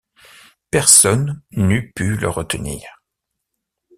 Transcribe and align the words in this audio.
Personne 0.71 1.43
n’eût 1.51 1.91
pu 1.93 2.15
le 2.15 2.27
retenir 2.27 3.03